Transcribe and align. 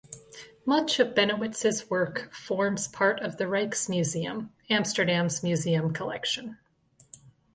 Much 0.65 0.99
of 0.99 1.13
Bennewitz’s 1.13 1.87
work 1.91 2.33
forms 2.33 2.87
part 2.87 3.19
of 3.19 3.37
the 3.37 3.43
Rijksmuseum 3.43 4.49
Amsterdam’s 4.67 5.43
museum 5.43 5.93
collection. 5.93 6.57